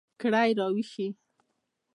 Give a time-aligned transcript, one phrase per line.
[0.21, 1.07] کړئ را ویښې